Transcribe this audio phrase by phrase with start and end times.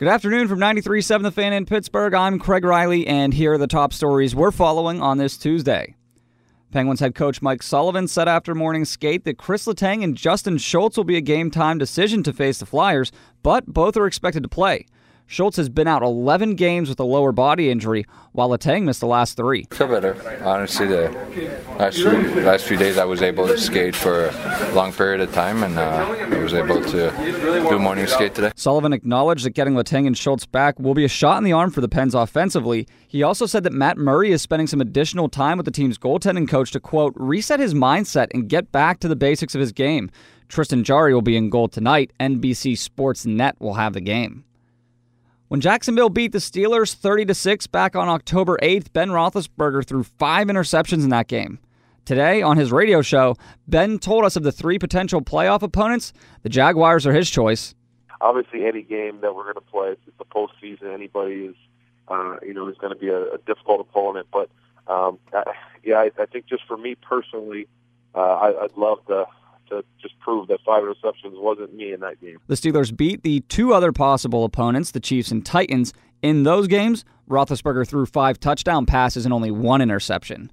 [0.00, 2.14] Good afternoon from 93.7 The Fan in Pittsburgh.
[2.14, 5.94] I'm Craig Riley, and here are the top stories we're following on this Tuesday.
[6.72, 10.96] Penguins head coach Mike Sullivan said after morning skate that Chris Letang and Justin Schultz
[10.96, 14.48] will be a game time decision to face the Flyers, but both are expected to
[14.48, 14.86] play.
[15.30, 19.06] Schultz has been out 11 games with a lower body injury, while Letang missed the
[19.06, 19.64] last three.
[19.70, 20.42] I feel better.
[20.44, 21.08] Honestly, the
[21.78, 22.10] last few,
[22.42, 25.78] last few days I was able to skate for a long period of time, and
[25.78, 25.82] uh,
[26.32, 27.12] I was able to
[27.70, 28.50] do morning skate today.
[28.56, 31.70] Sullivan acknowledged that getting Letang and Schultz back will be a shot in the arm
[31.70, 32.88] for the Pens offensively.
[33.06, 36.48] He also said that Matt Murray is spending some additional time with the team's goaltending
[36.48, 40.10] coach to, quote, reset his mindset and get back to the basics of his game.
[40.48, 42.12] Tristan Jarry will be in goal tonight.
[42.18, 44.42] NBC Sports Net will have the game.
[45.50, 50.04] When Jacksonville beat the Steelers 30 to 6 back on October 8th, Ben Roethlisberger threw
[50.04, 51.58] five interceptions in that game.
[52.04, 53.34] Today, on his radio show,
[53.66, 56.12] Ben told us of the three potential playoff opponents.
[56.44, 57.74] The Jaguars are his choice.
[58.20, 60.94] Obviously, any game that we're going to play, it's the postseason.
[60.94, 61.56] Anybody is,
[62.06, 64.28] uh, you know, is going to be a, a difficult opponent.
[64.32, 64.50] But
[64.86, 65.42] um, I,
[65.82, 67.66] yeah, I, I think just for me personally,
[68.14, 69.26] uh, I, I'd love to
[69.70, 72.38] to just prove that five interceptions wasn't me in that game.
[72.46, 75.92] The Steelers beat the two other possible opponents, the Chiefs and Titans.
[76.22, 80.50] In those games, Roethlisberger threw five touchdown passes and only one interception.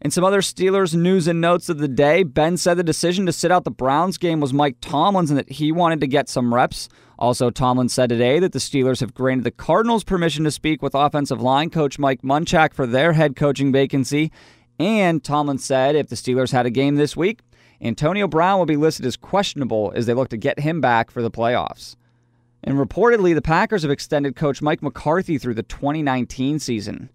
[0.00, 3.32] In some other Steelers news and notes of the day, Ben said the decision to
[3.32, 6.52] sit out the Browns game was Mike Tomlin's and that he wanted to get some
[6.52, 6.88] reps.
[7.20, 10.96] Also, Tomlin said today that the Steelers have granted the Cardinals permission to speak with
[10.96, 14.32] offensive line coach Mike Munchak for their head coaching vacancy.
[14.80, 17.38] And Tomlin said if the Steelers had a game this week,
[17.82, 21.20] Antonio Brown will be listed as questionable as they look to get him back for
[21.20, 21.96] the playoffs.
[22.62, 27.10] And reportedly, the Packers have extended coach Mike McCarthy through the 2019 season.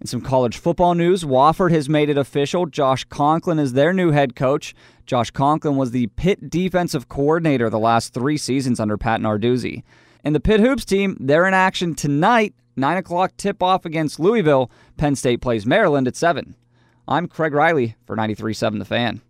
[0.00, 2.66] In some college football news, Wofford has made it official.
[2.66, 4.74] Josh Conklin is their new head coach.
[5.06, 9.84] Josh Conklin was the Pitt defensive coordinator the last three seasons under Pat Narduzzi.
[10.24, 12.54] And the Pitt Hoops team, they're in action tonight.
[12.74, 14.68] 9 o'clock tip off against Louisville.
[14.96, 16.56] Penn State plays Maryland at 7.
[17.06, 19.22] I'm Craig Riley for 93.7 The Fan.